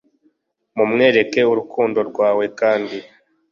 Mumwereke 0.75 1.41
urukundo 1.51 1.99
rwawe 2.09 2.45
kandi 2.59 2.97